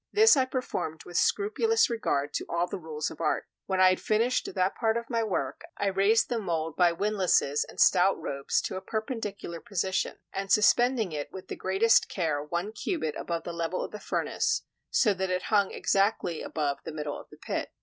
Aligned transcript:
This 0.11 0.35
I 0.35 0.45
performed 0.45 1.03
with 1.05 1.15
scrupulous 1.15 1.87
regard 1.87 2.33
to 2.33 2.45
all 2.49 2.65
the 2.65 2.79
rules 2.79 3.11
of 3.11 3.21
art. 3.21 3.45
When 3.67 3.79
I 3.79 3.89
had 3.89 4.01
finished 4.01 4.51
that 4.55 4.73
part 4.73 4.97
of 4.97 5.11
my 5.11 5.21
work, 5.23 5.61
I 5.77 5.89
raised 5.89 6.27
the 6.27 6.39
mold 6.39 6.75
by 6.75 6.91
windlasses 6.91 7.63
and 7.69 7.79
stout 7.79 8.19
ropes 8.19 8.61
to 8.61 8.77
a 8.77 8.81
perpendicular 8.81 9.59
position, 9.59 10.17
and 10.33 10.51
suspending 10.51 11.11
it 11.11 11.31
with 11.31 11.49
the 11.49 11.55
greatest 11.55 12.09
care 12.09 12.41
one 12.43 12.71
cubit 12.71 13.13
above 13.15 13.43
the 13.43 13.53
level 13.53 13.85
of 13.85 13.91
the 13.91 13.99
furnace, 13.99 14.63
so 14.89 15.13
that 15.13 15.29
it 15.29 15.43
hung 15.53 15.69
exactly 15.69 16.41
above 16.41 16.79
the 16.83 16.91
middle 16.91 17.21
of 17.21 17.29
the 17.29 17.37
pit. 17.37 17.69